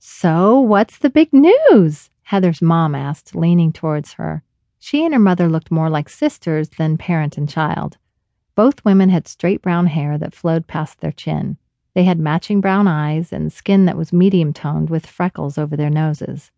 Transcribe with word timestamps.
So, 0.00 0.60
what's 0.60 0.98
the 0.98 1.10
big 1.10 1.32
news? 1.32 2.10
Heather's 2.22 2.62
mom 2.62 2.94
asked, 2.94 3.34
leaning 3.34 3.72
towards 3.72 4.12
her. 4.12 4.42
She 4.78 5.04
and 5.04 5.12
her 5.12 5.20
mother 5.20 5.48
looked 5.48 5.72
more 5.72 5.90
like 5.90 6.08
sisters 6.08 6.68
than 6.68 6.98
parent 6.98 7.36
and 7.36 7.48
child. 7.48 7.98
Both 8.54 8.84
women 8.84 9.08
had 9.08 9.26
straight 9.26 9.60
brown 9.60 9.86
hair 9.86 10.16
that 10.18 10.34
flowed 10.34 10.66
past 10.66 11.00
their 11.00 11.12
chin. 11.12 11.56
They 11.94 12.04
had 12.04 12.20
matching 12.20 12.60
brown 12.60 12.86
eyes 12.86 13.32
and 13.32 13.52
skin 13.52 13.86
that 13.86 13.96
was 13.96 14.12
medium 14.12 14.52
toned 14.52 14.88
with 14.88 15.04
freckles 15.04 15.58
over 15.58 15.76
their 15.76 15.90
noses. 15.90 16.52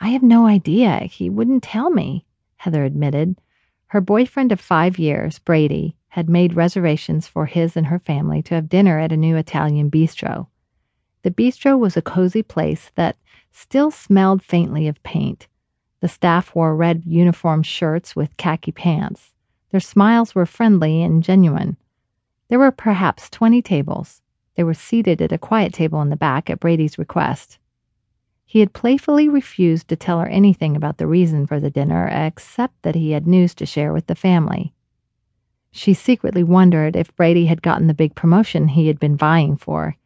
I 0.00 0.08
have 0.08 0.22
no 0.22 0.46
idea. 0.46 0.98
He 1.00 1.30
wouldn't 1.30 1.62
tell 1.62 1.90
me, 1.90 2.26
Heather 2.56 2.84
admitted. 2.84 3.40
Her 3.86 4.00
boyfriend 4.00 4.50
of 4.50 4.60
five 4.60 4.98
years, 4.98 5.38
Brady, 5.38 5.96
had 6.08 6.28
made 6.28 6.54
reservations 6.54 7.28
for 7.28 7.46
his 7.46 7.76
and 7.76 7.86
her 7.86 8.00
family 8.00 8.42
to 8.42 8.54
have 8.56 8.68
dinner 8.68 8.98
at 8.98 9.12
a 9.12 9.16
new 9.16 9.36
Italian 9.36 9.90
bistro. 9.90 10.48
The 11.24 11.30
bistro 11.30 11.78
was 11.78 11.96
a 11.96 12.02
cozy 12.02 12.42
place 12.42 12.92
that 12.96 13.16
still 13.50 13.90
smelled 13.90 14.42
faintly 14.42 14.86
of 14.88 15.02
paint. 15.04 15.48
The 16.00 16.08
staff 16.08 16.54
wore 16.54 16.76
red 16.76 17.02
uniform 17.06 17.62
shirts 17.62 18.14
with 18.14 18.36
khaki 18.36 18.72
pants. 18.72 19.32
Their 19.70 19.80
smiles 19.80 20.34
were 20.34 20.44
friendly 20.44 21.02
and 21.02 21.22
genuine. 21.22 21.78
There 22.48 22.58
were 22.58 22.70
perhaps 22.70 23.30
20 23.30 23.62
tables. 23.62 24.20
They 24.54 24.64
were 24.64 24.74
seated 24.74 25.22
at 25.22 25.32
a 25.32 25.38
quiet 25.38 25.72
table 25.72 26.02
in 26.02 26.10
the 26.10 26.16
back 26.16 26.50
at 26.50 26.60
Brady's 26.60 26.98
request. 26.98 27.58
He 28.44 28.60
had 28.60 28.74
playfully 28.74 29.26
refused 29.26 29.88
to 29.88 29.96
tell 29.96 30.20
her 30.20 30.28
anything 30.28 30.76
about 30.76 30.98
the 30.98 31.06
reason 31.06 31.46
for 31.46 31.58
the 31.58 31.70
dinner 31.70 32.06
except 32.06 32.82
that 32.82 32.96
he 32.96 33.12
had 33.12 33.26
news 33.26 33.54
to 33.54 33.64
share 33.64 33.94
with 33.94 34.08
the 34.08 34.14
family. 34.14 34.74
She 35.70 35.94
secretly 35.94 36.44
wondered 36.44 36.96
if 36.96 37.16
Brady 37.16 37.46
had 37.46 37.62
gotten 37.62 37.86
the 37.86 37.94
big 37.94 38.14
promotion 38.14 38.68
he 38.68 38.88
had 38.88 39.00
been 39.00 39.16
vying 39.16 39.56
for. 39.56 39.96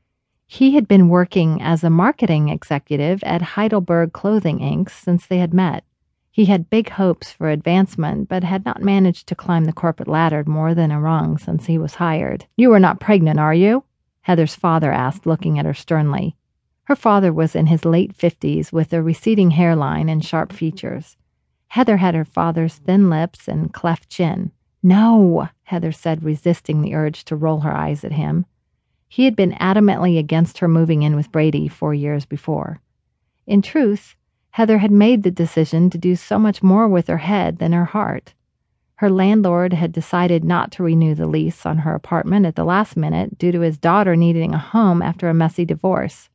He 0.51 0.70
had 0.73 0.88
been 0.88 1.11
working 1.11 1.61
as 1.61 1.84
a 1.84 1.91
marketing 1.91 2.48
executive 2.48 3.23
at 3.23 3.43
Heidelberg 3.43 4.15
Clothing 4.15 4.61
Inc. 4.61 4.88
since 4.88 5.27
they 5.27 5.37
had 5.38 5.52
met. 5.52 5.84
He 6.30 6.46
had 6.46 6.71
big 6.71 6.88
hopes 6.88 7.30
for 7.30 7.51
advancement, 7.51 8.30
but 8.30 8.45
had 8.45 8.65
not 8.65 8.82
managed 8.82 9.27
to 9.27 9.35
climb 9.35 9.66
the 9.66 9.74
corporate 9.74 10.09
ladder 10.09 10.45
more 10.46 10.74
than 10.74 10.90
a 10.90 10.99
rung 10.99 11.37
since 11.37 11.66
he 11.66 11.77
was 11.77 11.96
hired. 11.96 12.46
You 12.57 12.73
are 12.73 12.80
not 12.80 12.99
pregnant, 12.99 13.38
are 13.38 13.52
you? 13.52 13.85
Heather's 14.23 14.55
father 14.55 14.90
asked, 14.90 15.27
looking 15.27 15.59
at 15.59 15.66
her 15.66 15.74
sternly. 15.74 16.35
Her 16.85 16.96
father 16.96 17.30
was 17.30 17.55
in 17.55 17.66
his 17.66 17.85
late 17.85 18.15
fifties 18.15 18.73
with 18.73 18.95
a 18.95 19.02
receding 19.02 19.51
hairline 19.51 20.09
and 20.09 20.24
sharp 20.24 20.55
features. 20.55 21.18
Heather 21.68 21.99
had 21.99 22.15
her 22.15 22.24
father's 22.24 22.77
thin 22.77 23.10
lips 23.10 23.49
and 23.49 23.74
cleft 23.74 24.09
chin. 24.09 24.52
No, 24.83 25.51
Heather 25.65 25.93
said, 25.93 26.24
resisting 26.24 26.80
the 26.80 26.95
urge 26.95 27.27
to 27.27 27.37
roll 27.37 27.60
her 27.60 27.77
eyes 27.77 28.02
at 28.02 28.12
him. 28.12 28.46
He 29.09 29.24
had 29.24 29.34
been 29.34 29.52
adamantly 29.54 30.18
against 30.18 30.59
her 30.59 30.68
moving 30.68 31.02
in 31.02 31.16
with 31.16 31.32
Brady 31.32 31.66
four 31.66 31.92
years 31.92 32.24
before. 32.24 32.80
In 33.46 33.62
truth, 33.62 34.15
Heather 34.50 34.78
had 34.78 34.92
made 34.92 35.23
the 35.23 35.30
decision 35.30 35.90
to 35.90 35.98
do 35.98 36.15
so 36.15 36.38
much 36.38 36.62
more 36.62 36.87
with 36.87 37.09
her 37.09 37.18
head 37.18 37.59
than 37.59 37.73
her 37.73 37.87
heart. 37.87 38.34
Her 38.96 39.10
landlord 39.10 39.73
had 39.73 39.92
decided 39.92 40.45
not 40.45 40.73
to 40.73 40.82
renew 40.82 41.15
the 41.15 41.26
lease 41.26 41.65
on 41.65 41.78
her 41.78 41.95
apartment 41.95 42.46
at 42.46 42.56
the 42.56 42.65
last 42.65 42.96
minute 42.96 43.38
due 43.38 43.52
to 43.52 43.60
his 43.60 43.78
daughter 43.78 44.15
needing 44.15 44.54
a 44.54 44.59
home 44.59 45.02
after 45.02 45.28
a 45.28 45.34
messy 45.34 45.65
divorce. 45.65 46.28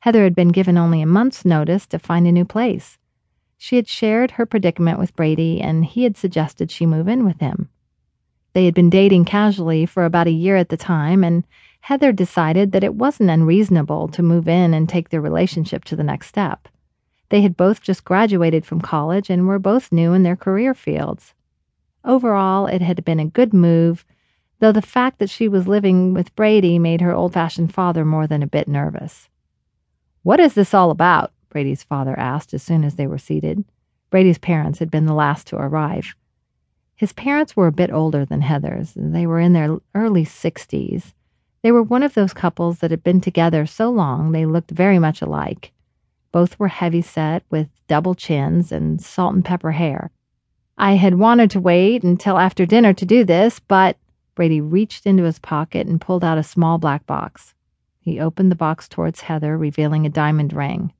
Heather 0.00 0.24
had 0.24 0.34
been 0.34 0.48
given 0.48 0.78
only 0.78 1.02
a 1.02 1.06
month's 1.06 1.44
notice 1.44 1.86
to 1.86 1.98
find 1.98 2.26
a 2.26 2.32
new 2.32 2.44
place. 2.44 2.98
She 3.56 3.76
had 3.76 3.88
shared 3.88 4.32
her 4.32 4.46
predicament 4.46 4.98
with 4.98 5.16
Brady, 5.16 5.60
and 5.60 5.84
he 5.84 6.04
had 6.04 6.16
suggested 6.16 6.70
she 6.70 6.86
move 6.86 7.08
in 7.08 7.24
with 7.24 7.40
him. 7.40 7.68
They 8.54 8.64
had 8.64 8.74
been 8.74 8.90
dating 8.90 9.26
casually 9.26 9.84
for 9.84 10.04
about 10.04 10.26
a 10.26 10.32
year 10.32 10.56
at 10.56 10.70
the 10.70 10.76
time, 10.76 11.22
and 11.22 11.44
Heather 11.88 12.12
decided 12.12 12.72
that 12.72 12.84
it 12.84 12.96
wasn't 12.96 13.30
unreasonable 13.30 14.08
to 14.08 14.22
move 14.22 14.46
in 14.46 14.74
and 14.74 14.86
take 14.86 15.08
their 15.08 15.22
relationship 15.22 15.84
to 15.84 15.96
the 15.96 16.04
next 16.04 16.26
step. 16.26 16.68
They 17.30 17.40
had 17.40 17.56
both 17.56 17.80
just 17.80 18.04
graduated 18.04 18.66
from 18.66 18.82
college 18.82 19.30
and 19.30 19.48
were 19.48 19.58
both 19.58 19.90
new 19.90 20.12
in 20.12 20.22
their 20.22 20.36
career 20.36 20.74
fields. 20.74 21.32
Overall, 22.04 22.66
it 22.66 22.82
had 22.82 23.06
been 23.06 23.18
a 23.18 23.24
good 23.24 23.54
move, 23.54 24.04
though 24.58 24.70
the 24.70 24.82
fact 24.82 25.18
that 25.18 25.30
she 25.30 25.48
was 25.48 25.66
living 25.66 26.12
with 26.12 26.36
Brady 26.36 26.78
made 26.78 27.00
her 27.00 27.14
old 27.14 27.32
fashioned 27.32 27.72
father 27.72 28.04
more 28.04 28.26
than 28.26 28.42
a 28.42 28.46
bit 28.46 28.68
nervous. 28.68 29.30
What 30.24 30.40
is 30.40 30.52
this 30.52 30.74
all 30.74 30.90
about? 30.90 31.32
Brady's 31.48 31.84
father 31.84 32.18
asked 32.18 32.52
as 32.52 32.62
soon 32.62 32.84
as 32.84 32.96
they 32.96 33.06
were 33.06 33.16
seated. 33.16 33.64
Brady's 34.10 34.36
parents 34.36 34.78
had 34.78 34.90
been 34.90 35.06
the 35.06 35.14
last 35.14 35.46
to 35.46 35.56
arrive. 35.56 36.14
His 36.96 37.14
parents 37.14 37.56
were 37.56 37.66
a 37.66 37.72
bit 37.72 37.90
older 37.90 38.26
than 38.26 38.42
Heather's. 38.42 38.92
They 38.94 39.26
were 39.26 39.40
in 39.40 39.54
their 39.54 39.78
early 39.94 40.26
60s. 40.26 41.14
They 41.62 41.72
were 41.72 41.82
one 41.82 42.02
of 42.02 42.14
those 42.14 42.32
couples 42.32 42.78
that 42.78 42.90
had 42.90 43.02
been 43.02 43.20
together 43.20 43.66
so 43.66 43.90
long 43.90 44.30
they 44.30 44.46
looked 44.46 44.70
very 44.70 44.98
much 44.98 45.20
alike. 45.20 45.72
Both 46.30 46.58
were 46.58 46.68
heavy 46.68 47.02
set 47.02 47.42
with 47.50 47.68
double 47.88 48.14
chins 48.14 48.70
and 48.70 49.00
salt 49.00 49.34
and 49.34 49.44
pepper 49.44 49.72
hair. 49.72 50.10
I 50.76 50.92
had 50.94 51.18
wanted 51.18 51.50
to 51.52 51.60
wait 51.60 52.04
until 52.04 52.38
after 52.38 52.64
dinner 52.64 52.92
to 52.92 53.04
do 53.04 53.24
this, 53.24 53.58
but 53.58 53.96
Brady 54.36 54.60
reached 54.60 55.04
into 55.04 55.24
his 55.24 55.40
pocket 55.40 55.88
and 55.88 56.00
pulled 56.00 56.22
out 56.22 56.38
a 56.38 56.44
small 56.44 56.78
black 56.78 57.04
box. 57.06 57.54
He 58.00 58.20
opened 58.20 58.52
the 58.52 58.56
box 58.56 58.88
towards 58.88 59.22
Heather, 59.22 59.58
revealing 59.58 60.06
a 60.06 60.10
diamond 60.10 60.52
ring. 60.52 60.92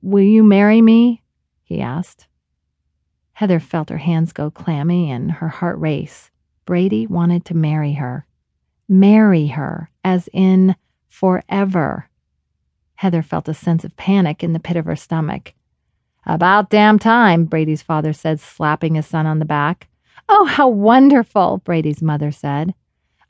Will 0.00 0.22
you 0.22 0.44
marry 0.44 0.80
me? 0.80 1.22
he 1.64 1.80
asked. 1.80 2.28
Heather 3.32 3.58
felt 3.58 3.90
her 3.90 3.98
hands 3.98 4.32
go 4.32 4.50
clammy 4.50 5.10
and 5.10 5.32
her 5.32 5.48
heart 5.48 5.78
race. 5.80 6.30
Brady 6.64 7.06
wanted 7.06 7.44
to 7.46 7.54
marry 7.54 7.94
her 7.94 8.26
marry 8.88 9.48
her, 9.48 9.90
as 10.04 10.28
in 10.32 10.76
forever. 11.08 12.08
Heather 12.96 13.22
felt 13.22 13.48
a 13.48 13.54
sense 13.54 13.84
of 13.84 13.96
panic 13.96 14.42
in 14.42 14.52
the 14.52 14.60
pit 14.60 14.76
of 14.76 14.86
her 14.86 14.96
stomach. 14.96 15.54
About 16.24 16.70
damn 16.70 16.98
time, 16.98 17.44
Brady's 17.44 17.82
father 17.82 18.12
said, 18.12 18.40
slapping 18.40 18.94
his 18.94 19.06
son 19.06 19.26
on 19.26 19.38
the 19.38 19.44
back. 19.44 19.88
Oh, 20.28 20.44
how 20.44 20.68
wonderful, 20.68 21.58
Brady's 21.58 22.02
mother 22.02 22.32
said. 22.32 22.74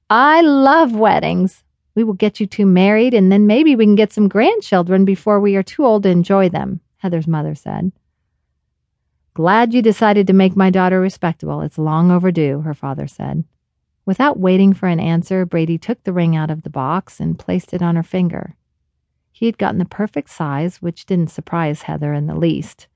I 0.08 0.40
love 0.40 0.94
weddings. 0.94 1.62
We 1.94 2.04
will 2.04 2.14
get 2.14 2.40
you 2.40 2.46
two 2.46 2.66
married, 2.66 3.12
and 3.12 3.30
then 3.30 3.46
maybe 3.46 3.76
we 3.76 3.84
can 3.84 3.96
get 3.96 4.12
some 4.12 4.28
grandchildren 4.28 5.04
before 5.04 5.40
we 5.40 5.56
are 5.56 5.62
too 5.62 5.84
old 5.84 6.04
to 6.04 6.10
enjoy 6.10 6.48
them, 6.48 6.80
Heather's 6.98 7.26
mother 7.26 7.54
said. 7.54 7.92
Glad 9.34 9.74
you 9.74 9.82
decided 9.82 10.26
to 10.26 10.32
make 10.32 10.56
my 10.56 10.70
daughter 10.70 11.00
respectable. 11.00 11.60
It's 11.60 11.76
long 11.76 12.10
overdue, 12.10 12.60
her 12.60 12.72
father 12.72 13.06
said. 13.06 13.44
Without 14.06 14.38
waiting 14.38 14.72
for 14.72 14.86
an 14.86 15.00
answer, 15.00 15.44
Brady 15.44 15.76
took 15.76 16.02
the 16.04 16.12
ring 16.12 16.36
out 16.36 16.50
of 16.50 16.62
the 16.62 16.70
box 16.70 17.18
and 17.18 17.38
placed 17.38 17.74
it 17.74 17.82
on 17.82 17.96
her 17.96 18.04
finger. 18.04 18.54
He 19.32 19.46
had 19.46 19.58
gotten 19.58 19.78
the 19.78 19.84
perfect 19.84 20.30
size, 20.30 20.80
which 20.80 21.04
didn't 21.04 21.30
surprise 21.30 21.82
Heather 21.82 22.14
in 22.14 22.26
the 22.26 22.36
least. 22.36 22.86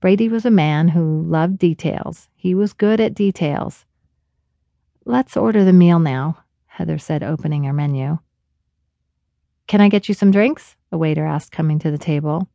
Brady 0.00 0.28
was 0.28 0.46
a 0.46 0.50
man 0.50 0.88
who 0.88 1.22
loved 1.22 1.58
details. 1.58 2.28
He 2.36 2.54
was 2.54 2.72
good 2.72 3.00
at 3.00 3.14
details. 3.14 3.84
Let's 5.04 5.36
order 5.36 5.64
the 5.64 5.72
meal 5.72 5.98
now, 5.98 6.38
Heather 6.66 6.98
said, 6.98 7.22
opening 7.22 7.64
her 7.64 7.72
menu. 7.72 8.18
Can 9.66 9.80
I 9.80 9.88
get 9.88 10.08
you 10.08 10.14
some 10.14 10.30
drinks? 10.30 10.76
A 10.92 10.98
waiter 10.98 11.26
asked, 11.26 11.52
coming 11.52 11.78
to 11.80 11.90
the 11.90 11.98
table. 11.98 12.48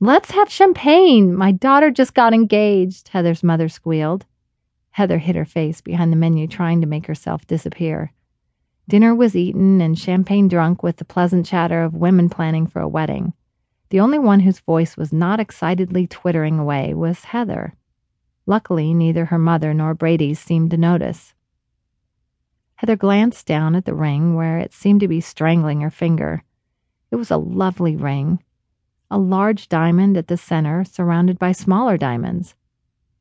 Let's 0.00 0.30
have 0.30 0.50
champagne. 0.50 1.34
My 1.34 1.52
daughter 1.52 1.90
just 1.90 2.14
got 2.14 2.32
engaged, 2.32 3.08
Heather's 3.08 3.42
mother 3.42 3.68
squealed. 3.68 4.24
Heather 4.98 5.18
hid 5.18 5.36
her 5.36 5.44
face 5.44 5.80
behind 5.80 6.10
the 6.10 6.16
menu, 6.16 6.48
trying 6.48 6.80
to 6.80 6.86
make 6.88 7.06
herself 7.06 7.46
disappear. 7.46 8.12
Dinner 8.88 9.14
was 9.14 9.36
eaten 9.36 9.80
and 9.80 9.96
champagne 9.96 10.48
drunk 10.48 10.82
with 10.82 10.96
the 10.96 11.04
pleasant 11.04 11.46
chatter 11.46 11.84
of 11.84 11.94
women 11.94 12.28
planning 12.28 12.66
for 12.66 12.80
a 12.80 12.88
wedding. 12.88 13.32
The 13.90 14.00
only 14.00 14.18
one 14.18 14.40
whose 14.40 14.58
voice 14.58 14.96
was 14.96 15.12
not 15.12 15.38
excitedly 15.38 16.08
twittering 16.08 16.58
away 16.58 16.94
was 16.94 17.26
Heather. 17.26 17.74
Luckily, 18.44 18.92
neither 18.92 19.26
her 19.26 19.38
mother 19.38 19.72
nor 19.72 19.94
Brady's 19.94 20.40
seemed 20.40 20.72
to 20.72 20.76
notice. 20.76 21.32
Heather 22.74 22.96
glanced 22.96 23.46
down 23.46 23.76
at 23.76 23.84
the 23.84 23.94
ring 23.94 24.34
where 24.34 24.58
it 24.58 24.72
seemed 24.72 24.98
to 24.98 25.06
be 25.06 25.20
strangling 25.20 25.80
her 25.82 25.90
finger. 25.90 26.42
It 27.12 27.16
was 27.16 27.30
a 27.30 27.36
lovely 27.36 27.94
ring, 27.94 28.42
a 29.12 29.18
large 29.18 29.68
diamond 29.68 30.16
at 30.16 30.26
the 30.26 30.36
center, 30.36 30.82
surrounded 30.82 31.38
by 31.38 31.52
smaller 31.52 31.96
diamonds. 31.96 32.56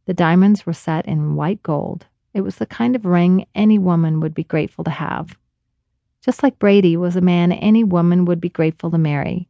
The 0.07 0.13
diamonds 0.13 0.65
were 0.65 0.71
set 0.71 1.05
in 1.05 1.35
white 1.35 1.61
gold. 1.61 2.07
It 2.33 2.39
was 2.39 2.55
the 2.55 2.65
kind 2.65 2.95
of 2.95 3.05
ring 3.05 3.45
any 3.53 3.77
woman 3.77 4.21
would 4.21 4.33
be 4.33 4.45
grateful 4.45 4.85
to 4.85 4.89
have. 4.89 5.37
Just 6.21 6.43
like 6.43 6.59
Brady 6.59 6.95
was 6.95 7.17
a 7.17 7.21
man 7.21 7.51
any 7.51 7.83
woman 7.83 8.23
would 8.23 8.39
be 8.39 8.47
grateful 8.47 8.89
to 8.91 8.97
marry. 8.97 9.49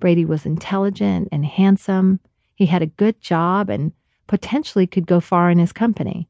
Brady 0.00 0.24
was 0.24 0.46
intelligent 0.46 1.28
and 1.30 1.44
handsome. 1.44 2.20
He 2.54 2.64
had 2.64 2.80
a 2.80 2.86
good 2.86 3.20
job 3.20 3.68
and 3.68 3.92
potentially 4.28 4.86
could 4.86 5.06
go 5.06 5.20
far 5.20 5.50
in 5.50 5.58
his 5.58 5.72
company. 5.72 6.26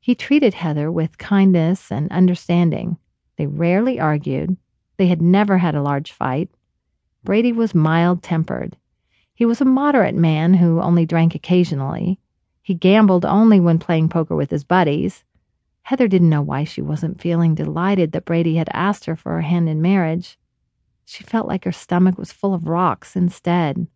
He 0.00 0.16
treated 0.16 0.54
Heather 0.54 0.90
with 0.90 1.18
kindness 1.18 1.92
and 1.92 2.10
understanding. 2.10 2.96
They 3.36 3.46
rarely 3.46 4.00
argued. 4.00 4.56
They 4.96 5.06
had 5.06 5.22
never 5.22 5.58
had 5.58 5.76
a 5.76 5.82
large 5.82 6.10
fight. 6.10 6.50
Brady 7.22 7.52
was 7.52 7.76
mild 7.76 8.24
tempered. 8.24 8.76
He 9.34 9.44
was 9.44 9.60
a 9.60 9.64
moderate 9.64 10.16
man 10.16 10.54
who 10.54 10.80
only 10.80 11.06
drank 11.06 11.36
occasionally. 11.36 12.18
He 12.68 12.74
gambled 12.74 13.24
only 13.24 13.60
when 13.60 13.78
playing 13.78 14.10
poker 14.10 14.36
with 14.36 14.50
his 14.50 14.62
buddies. 14.62 15.24
Heather 15.84 16.06
didn't 16.06 16.28
know 16.28 16.42
why 16.42 16.64
she 16.64 16.82
wasn't 16.82 17.18
feeling 17.18 17.54
delighted 17.54 18.12
that 18.12 18.26
Brady 18.26 18.56
had 18.56 18.68
asked 18.74 19.06
her 19.06 19.16
for 19.16 19.32
her 19.32 19.40
hand 19.40 19.70
in 19.70 19.80
marriage. 19.80 20.38
She 21.06 21.24
felt 21.24 21.48
like 21.48 21.64
her 21.64 21.72
stomach 21.72 22.18
was 22.18 22.30
full 22.30 22.52
of 22.52 22.68
rocks 22.68 23.16
instead. 23.16 23.88